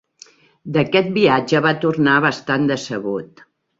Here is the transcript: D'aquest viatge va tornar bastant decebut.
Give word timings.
D'aquest 0.77 1.11
viatge 1.17 1.61
va 1.67 1.73
tornar 1.85 2.17
bastant 2.27 2.67
decebut. 2.73 3.45